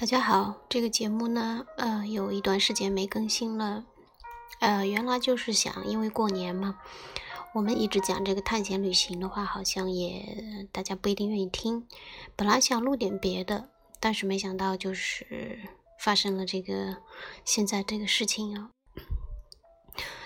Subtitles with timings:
[0.00, 3.84] 大家好，这个节目呢，呃，有一段时间没更新了，
[4.58, 6.78] 呃，原来就是想，因为过年嘛，
[7.52, 11.86] 我们一直讲这个探险旅行的话，好像也大家不一定愿意听。
[12.34, 13.68] 本来想录点别的，
[14.00, 15.58] 但是没想到就是
[16.02, 16.96] 发生了这个
[17.44, 18.70] 现在这个事情啊。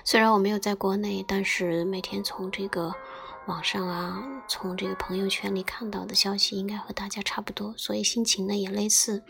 [0.05, 2.95] 虽然我没有在国内，但是每天从这个。
[3.47, 9.23] 网上啊，从这个朋友圈里看到的消息应该和大家差不多，所以心情呢也类似，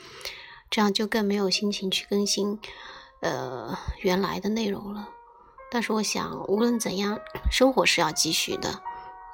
[0.71, 2.61] 这样就更没有心情去更新
[3.21, 5.09] 呃原来的内容了。
[5.71, 7.19] 但是我想，无论怎样，
[7.51, 8.81] 生活是要继续的，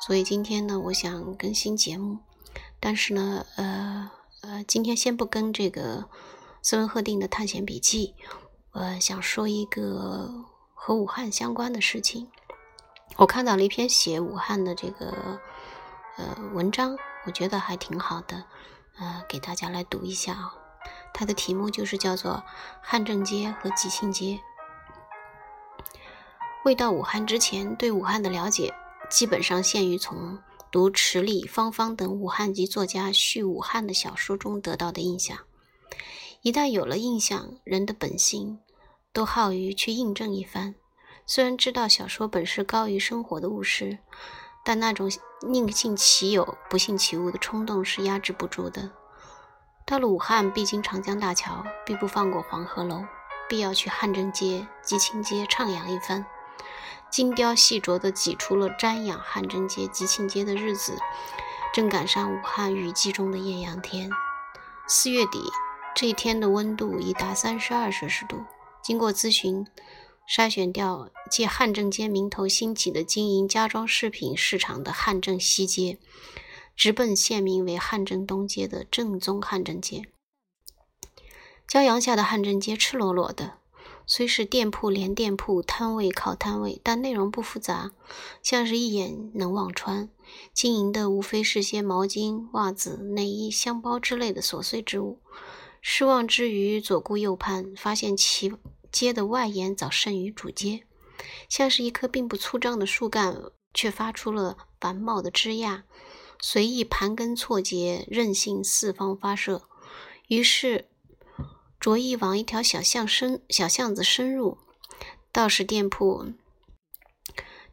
[0.01, 2.19] 所以今天呢，我想更新节目。
[2.81, 4.11] 但是呢，呃
[4.41, 6.09] 呃，今天先不跟这个
[6.63, 8.15] 斯文赫定的探险笔记，
[8.73, 12.29] 呃，想说一个和武汉相关的事情。
[13.17, 15.39] 我看到了一篇写武汉的这个
[16.17, 16.97] 呃文章，
[17.27, 18.45] 我觉得还挺好的，
[18.99, 20.55] 呃，给大家来读一下啊。
[21.13, 22.43] 它的题目就是叫做
[22.81, 24.41] “汉正街和吉庆街”。
[26.65, 28.73] 未到武汉之前，对武汉的了解
[29.11, 30.39] 基本上限于从
[30.71, 35.39] 读池里、方方等武汉籍作家叙武汉的小说中得到的印象。
[36.41, 38.61] 一旦有了印象，人的本性
[39.13, 40.75] 都好于去印证一番。
[41.33, 43.99] 虽然知道小说本是高于生活的务实，
[44.65, 45.09] 但那种
[45.43, 48.91] 宁信其有不信其无的冲动是压制不住的。
[49.87, 53.05] 到了武汉，必经长江大桥，必不放过黄鹤楼，
[53.49, 56.27] 必要去汉正街、吉庆街徜徉一番。
[57.13, 60.99] 精雕细琢地挤出了瞻仰汉正街、吉庆街的日子，
[61.73, 64.11] 正赶上武汉雨季中的艳阳天。
[64.89, 65.41] 四月底，
[65.95, 68.43] 这一天的温度已达三十二摄氏度。
[68.83, 69.65] 经过咨询。
[70.31, 75.99] 筛选掉借汉正街名头兴起的经营家装饰品市场的汉正西街，
[76.77, 80.05] 直奔现名为汉正东街的正宗汉正街。
[81.69, 83.55] 骄阳下的汉正街赤裸裸的，
[84.07, 87.91] 虽是店铺连店铺，摊位靠摊位，但内容不复杂，
[88.41, 90.09] 像是一眼能望穿。
[90.55, 95.19] 经营的无非是些毛巾、袜子、内衣、箱包之类的琐碎之物。
[95.81, 98.53] 失望之余，左顾右盼，发现其。
[98.91, 100.85] 街的外沿早胜于主街，
[101.49, 103.43] 像是一棵并不粗壮的树干，
[103.73, 105.83] 却发出了繁茂的枝桠，
[106.41, 109.63] 随意盘根错节，任性四方发射。
[110.29, 110.89] 于是
[111.79, 114.59] 着意往一条小巷深小巷子深入，
[115.33, 116.33] 道士店铺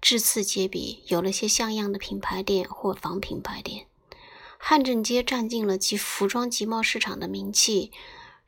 [0.01, 3.87] 至次皆比，有了些像样的品牌店或仿品牌店。
[4.59, 7.91] 汉正街占尽了其服装集贸市场的名气。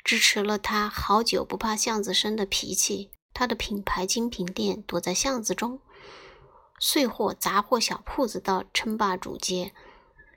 [0.04, 3.12] 支持了他好久不怕巷子深的脾气。
[3.32, 5.80] 他的品牌精品店躲在巷子中，
[6.80, 9.74] 碎货杂货小铺子倒称霸主街，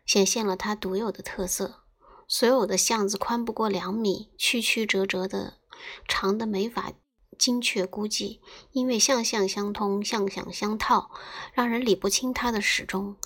[0.06, 1.83] 显现了他独有的特色。
[2.28, 5.59] 所有的巷子宽不过两米，曲曲折折的，
[6.06, 6.93] 长的没法
[7.37, 8.41] 精确估计，
[8.71, 11.11] 因为巷巷相通，巷巷相套，
[11.53, 13.17] 让人理不清它的始终。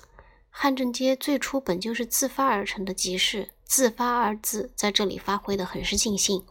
[0.59, 6.43] 汉正街最初本就是自发而成的集市，自发二字在这里发挥的很是尽兴。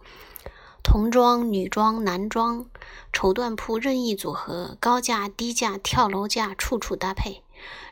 [0.81, 2.71] 童装、女装、男装、
[3.13, 7.43] 绸缎铺任意组合，高价、低价、跳楼价，处处搭配。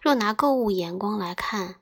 [0.01, 1.81] 若拿购物眼光来看，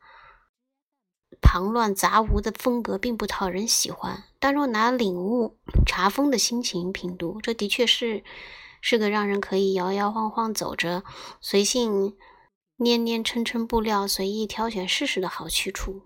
[1.42, 8.24] 旁乱杂无的风格并不讨人喜欢；但若拿领悟茶风的心情品读，这的确是
[8.80, 11.04] 是个让人可以摇摇晃晃走着，
[11.42, 12.16] 随性。
[12.82, 16.02] 捏捏称称布料，随意挑选试试的好去处。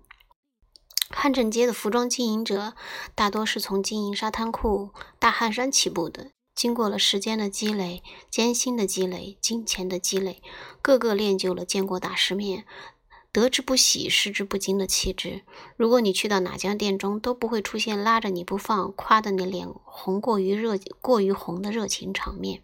[1.08, 2.74] 汉正街的服装经营者
[3.14, 10.42] 大多是从经营沙滩裤、大汗衫起步的，经过了时间的积累、艰辛的积累、金钱的积累，
[10.82, 12.66] 个个练就了见过大世面、
[13.32, 15.44] 得之不喜、失之不惊的气质。
[15.78, 22.62] 如果你去到哪家店中，都不会出现拉着你不放、夸得你脸红过于热、过于红的热情场面，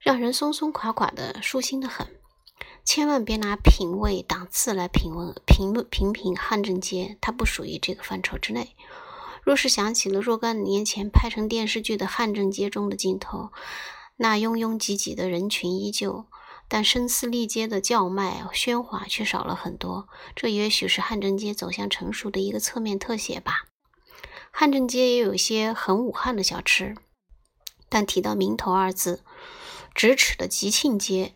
[0.00, 2.17] 让人松松垮垮的，舒心的很。
[2.90, 8.74] 千万别拿品味、档次来评论、评、评评汉正街，它不属于这个范畴之内。
[9.42, 13.50] 若是想起了若干年前拍成电视剧的汉正街中的镜头，
[14.16, 16.24] 那拥拥挤挤的人群依旧，
[16.66, 20.08] 但声嘶力竭的叫卖、喧哗却少了很多。
[20.34, 23.66] 这也许是汉正街走向成熟的一个侧面特写吧。
[24.50, 26.96] 汉正街也有一些很武汉的小吃，
[27.90, 29.22] 但提到名头二字，
[29.94, 31.34] 咫尺的吉庆街。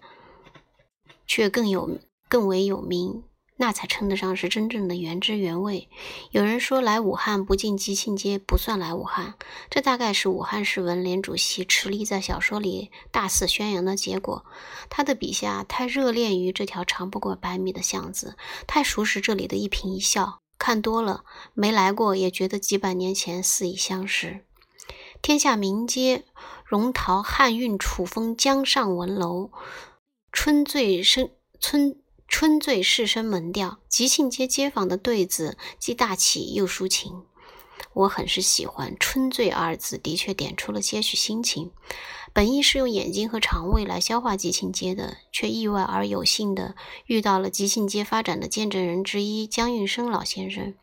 [1.34, 1.98] 却更有
[2.28, 3.22] 更为有名，
[3.56, 5.88] 那才称得上是真正的原汁原味。
[6.30, 9.32] 有人说来武汉不进吉庆街不算来武汉，
[9.70, 14.44] 这大概是武汉市文联主席迟立在小说里大肆宣扬的结果。
[14.90, 18.36] 他的笔下太热恋于这条长不过百米的巷子，
[18.66, 21.24] 太熟识这里的一颦一笑，看多了，
[21.54, 24.44] 没来过也觉得几百年前似已相识。
[25.22, 26.24] 天下名街，
[26.66, 29.50] 荣陶汉韵楚风江上文楼，
[30.32, 31.30] 春醉生
[31.60, 37.24] 春春醉市声门调，吉庆街街坊的对子既大气又抒情。
[37.92, 41.70] 我很是喜欢“春醉”二字，的确点出了些许心情。
[42.32, 46.74] 本意是用眼睛和肠胃来消化吉庆街的，却意外而有幸的
[47.04, 50.74] 遇到了吉庆街发展的见证人之一江运生老先生。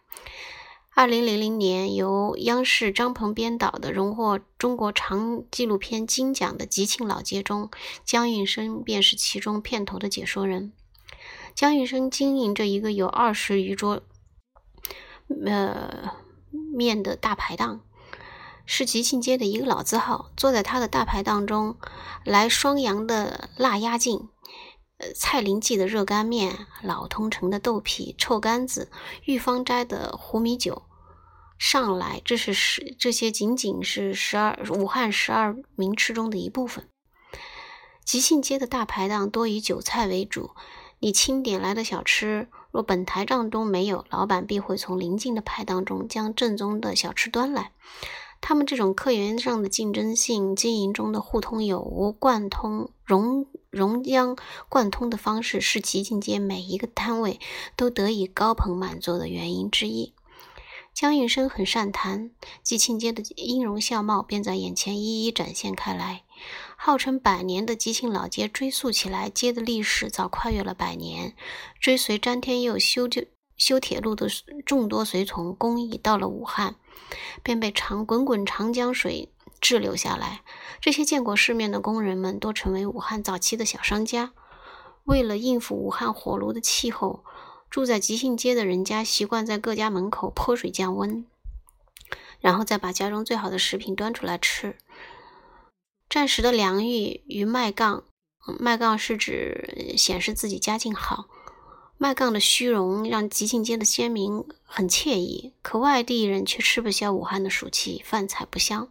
[0.99, 7.71] 二零零零年由央视张鹏编导的荣获中国长纪录片金奖的《吉庆老街》中，
[8.03, 10.73] 江运生便是其中片头的解说人。
[11.55, 14.01] 江运生经营着一个有二十余桌，
[15.45, 16.11] 呃。
[16.75, 17.79] 面的大排档
[18.65, 20.31] 是吉庆街的一个老字号。
[20.35, 21.77] 坐在他的大排档中，
[22.25, 24.27] 来双阳的辣鸭颈，
[24.97, 28.91] 呃，蔡林记的热干面，老通城的豆皮、臭干子，
[29.23, 30.81] 玉芳斋的胡米酒
[31.59, 32.19] 上来。
[32.25, 36.87] 这是十这些仅仅是十二武汉十二名吃中的一部分。
[38.03, 40.49] 吉庆街的大排档多以酒菜为主，
[40.97, 42.47] 你清点来的小吃。
[42.71, 47.71] 若本台账中没有，老板必会从邻近的排档中将正宗的小吃端来。
[48.41, 54.37] 他们这种客源上的竞争性、经营中的互通有无、贯通融融将
[54.69, 57.39] 贯通的方式，是吉庆街每一个摊位
[57.75, 60.13] 都得以高朋满座的原因之一。
[60.99, 62.29] 江运生很善谈，
[62.61, 66.23] 吉庆街的音容笑貌便在眼前一一展现开来。
[66.75, 71.37] 号称百年的吉庆老街，追溯起来，街的历史早跨越了百年。
[71.79, 73.23] 追随詹天佑修就
[73.55, 74.27] 修铁路的
[74.65, 76.75] 众多随从，工艺到了武汉，
[77.41, 79.31] 便被长滚滚长江水
[79.61, 80.41] 滞留下来。
[80.81, 84.33] 这些见过世面的工人们，都成为武汉早期的小商家。
[85.05, 87.23] 为了应付武汉火炉的气候，
[87.69, 91.25] 住在吉庆街的人家习惯在各家门口泼水降温，
[92.39, 94.75] 然后再把家中最好的食品端出来吃。
[96.09, 98.03] 暂时的良玉与卖杠，
[98.59, 101.27] 卖杠是指显示自己家境好。
[101.99, 108.89] 卖杠的虚荣让吉庆街的先民很惬意，可外地人却吃不消武汉的暑气，饭菜不香。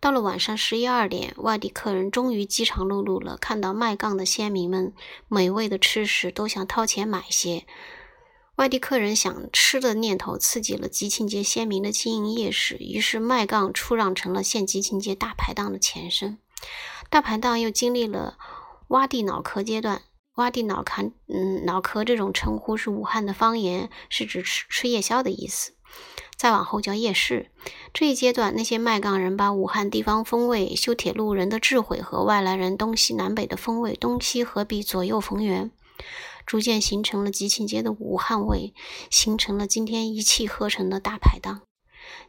[0.00, 4.92] 到了晚上十一二点，外地客人终于饥肠辘辘了，看到卖杠的先民们
[5.26, 7.64] 美味的吃食，都想掏钱买些。
[8.56, 16.38] 外地客人想吃的念头刺激了吉庆街鲜民的经营夜市，于是麦杠出让成了现吉庆街大排档的前身。
[17.08, 18.36] 大排档又经历了
[18.88, 20.02] 挖地脑壳阶段，
[20.34, 25.72] 挖地脑壳，嗯，脑壳这种称呼是武汉的方言，是指吃吃夜宵的意思。
[26.38, 27.50] 再往后叫夜市。
[27.92, 35.72] 这一阶段，那些麦杠人把武汉地方风味、修铁路人的智慧和外来人东西南北的风味东西合璧，左右逢源。
[36.46, 38.72] 逐渐形成了吉庆街的武汉味，
[39.10, 41.62] 形成了今天一气呵成的大排档。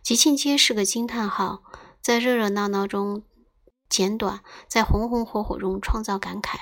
[0.01, 1.61] 吉庆街是个惊叹号，
[2.01, 3.23] 在热热闹闹中
[3.87, 6.57] 简短，在红红火火中创造感慨。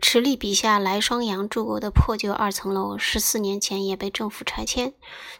[0.00, 4.94] 池莉笔下来双阳住过的破旧二层楼，十四年前也被政府拆迁，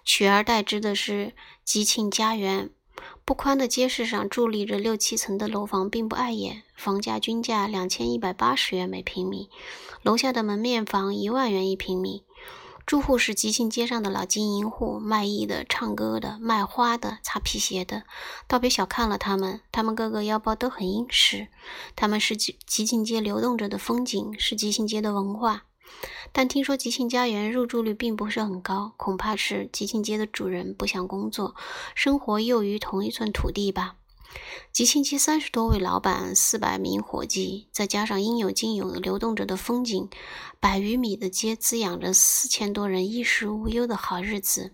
[0.05, 1.33] 取而代之的是
[1.65, 2.71] 吉庆家园。
[3.25, 9.49] 不宽的街市上伫立着六七层的楼房，并不碍眼，房价均价两千一百八十元每平米，
[10.03, 12.25] 楼下的门面房一万元一平米。
[12.91, 18.03] 住户是吉庆街上的老经营户，卖艺的、唱歌的、卖花的、擦皮鞋的，
[18.49, 21.47] 倒别小看了他们，他们个个腰包都很殷实。
[21.94, 25.67] 他们是吉吉庆街流动着的风景，是吉庆街的文化。
[26.32, 31.55] 但听说吉庆家园入住率并不是很高，恐怕是吉庆街的主人不想工作，
[31.94, 33.94] 生活囿于同一寸土地吧。
[34.72, 40.08] 吉庆街三十多位老板，四百名伙计，再加上应有尽有的流动着的风景，
[40.60, 44.72] 百余米的街滋养着四千多人衣食无忧的好日子。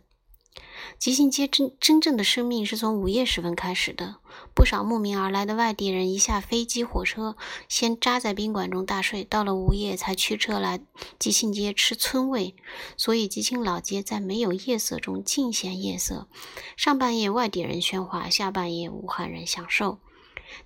[0.99, 4.17] 吉庆街真真正的生命是从午夜时分开始的。
[4.57, 7.37] 不少慕名而来的外地人一下飞机、火车，
[7.69, 10.81] 先扎在宾馆中大睡，到了午夜才驱车来
[11.19, 12.57] 吉庆街吃村味。
[12.97, 16.27] 所以吉庆老街在没有夜色中尽显夜色。
[16.75, 19.99] 上半夜外地人喧哗，下半夜武汉人享受。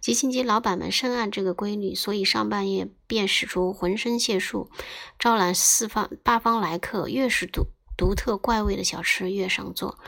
[0.01, 4.71] 吉庆街老板们深谙这个规律，所以上半夜便使出浑身解数，
[5.19, 7.09] 招揽四方八方来客。
[7.09, 7.67] 越是独
[7.97, 9.99] 独特怪味的小吃，越上座。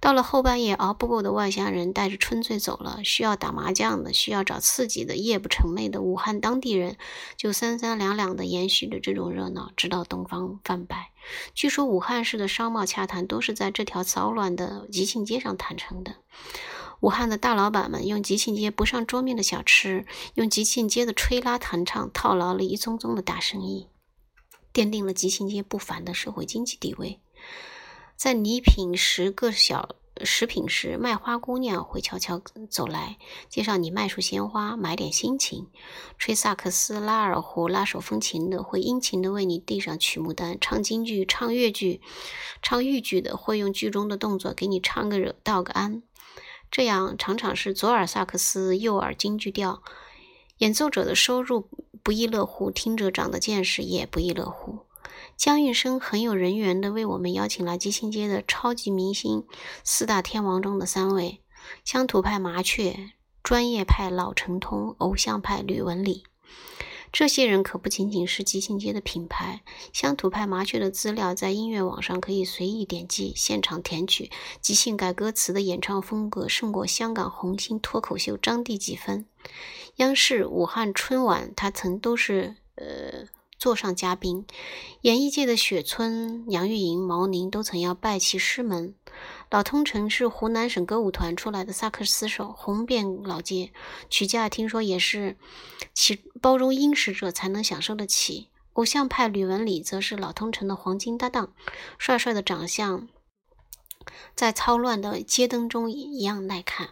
[0.00, 6.96] 到了后半夜，熬不够的外乡人带着春醉走了，需要打麻将的，需要找刺激的，夜不成寐的武汉当地人，
[7.36, 11.10] 就三三两两的延续着这种热闹，直到东方泛白。
[11.52, 16.14] 据说武汉市的商贸洽谈都是在这条骚乱的吉庆街上谈成的。
[17.00, 23.88] 武汉的大老板们用吉庆街不上桌面的小吃，用吉庆街的吹拉弹唱，套牢了一宗宗的大生意，
[24.72, 27.20] 奠定了吉庆街不凡的社会经济地位。
[28.18, 29.90] 在你品食各小
[30.24, 33.16] 食品时，卖花姑娘会悄悄走来，
[33.48, 35.68] 介绍你卖束鲜花，买点心情。
[36.18, 40.58] 吹萨克斯、拉二胡、拉手风琴的，会殷勤地为你递上曲目单。
[40.60, 42.00] 唱京剧、唱越剧、
[42.60, 46.02] 唱豫剧的，会用剧中的动作给你唱个热、道个安。
[46.72, 49.80] 这样常常是左耳萨克斯，右耳京剧调，
[50.56, 51.68] 演奏者的收入
[52.02, 54.87] 不亦乐乎，听者长的见识也不亦乐乎。
[55.38, 59.46] 江运生很有人缘的为我们邀请了吉庆街的超级明星
[59.84, 61.40] 四大天王中的三位：
[61.84, 66.24] 乡土派麻雀、专业派老成通、偶像派吕文礼。
[67.12, 69.62] 这些人可不仅仅是吉庆街的品牌。
[69.92, 79.24] 乡土派麻雀的资料在音乐网上可以随意点击，现场填曲，即兴改歌词的演唱风格胜过香港红星脱口秀张帝几分。
[79.96, 82.56] 央视武汉春晚，他曾都是。
[83.58, 84.46] 座上嘉宾，
[85.00, 88.94] 演艺界的雪村、杨钰莹、毛宁都曾要拜其师门。
[89.50, 93.72] 老通城是湖南省歌舞团出来的萨克斯手，红遍老街，
[94.08, 95.36] 曲价听说也是
[95.92, 98.48] 其包容殷实者才能享受得起。
[98.74, 101.52] 偶像派吕文礼则是老通城的黄金搭档，
[101.98, 103.08] 帅帅的长相，
[104.36, 106.90] 在操乱的街灯中一样耐看。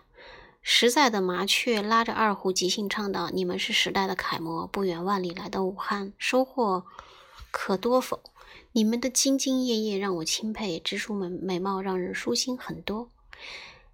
[0.69, 6.85] 实在的麻雀拉着二胡即兴唱道：“你们是时代的楷模，不远万里来到武汉，收获
[7.53, 8.21] 可多否？
[8.73, 13.09] 你们的兢兢业业让我钦佩，知书美美貌让人舒心很多。”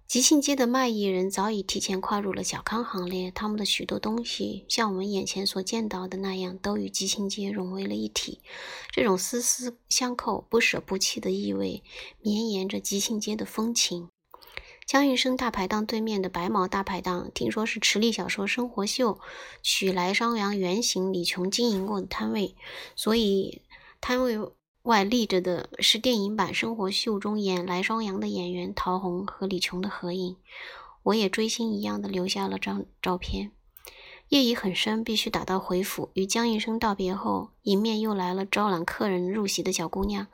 [0.07, 8.41] 吉庆街的卖艺人早已提前跨入了小康行列，他们的许多东西像我们眼前所见到的那样，都与吉庆街融为了一体。
[8.91, 11.83] 这种丝丝相扣、不舍不弃的意味，
[12.19, 14.09] 绵延着吉庆街的风情。
[14.93, 19.13] 江运生大排档对面的白毛大排档，听说是池莉小说《生活秀》
[19.63, 22.55] 取来商阳原型李琼经营过的摊位，
[22.95, 23.63] 所以
[23.99, 24.37] 摊位
[24.83, 30.37] 外立着的是电影版《生活秀》中演来双阳的演员陶虹和李琼的合影。
[31.01, 33.51] 我也追星一样的留下了张照片。
[34.29, 36.09] 夜已很深，必须打道回府。
[36.13, 40.27] 与江医生道别后，迎面又来了招揽客人入席的小姑娘。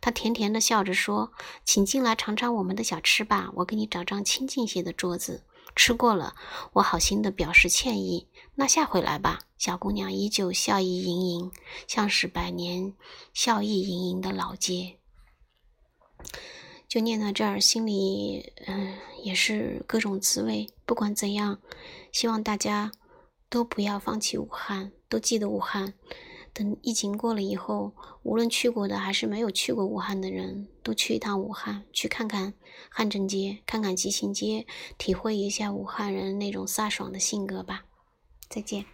[0.00, 1.32] 她甜甜的笑着说
[1.64, 5.44] ：“请进来尝尝我们的小吃吧，我给你找张清静些的桌子。
[5.76, 6.34] 吃过了，
[6.74, 8.28] 我好心的表示歉意。
[8.54, 11.52] 那下回来吧。”小姑娘依旧笑意盈盈，
[11.86, 12.94] 像是百年
[13.32, 14.96] 笑意盈盈的老街。
[16.88, 20.68] 就念到这儿，心里嗯也是各种滋味。
[20.84, 21.58] 不管怎样，
[22.10, 22.90] 希望大家。
[23.52, 25.92] 都不要放弃武汉，都记得武汉。
[26.54, 27.92] 等疫情过了以后，
[28.22, 32.54] 无论去过的还是没有去过武汉的人，都去一趟武汉，去看看
[32.88, 34.66] 汉正街，看看吉庆街，
[34.96, 37.84] 体会一下武汉人那种飒爽的性格吧。
[38.48, 38.86] 再见。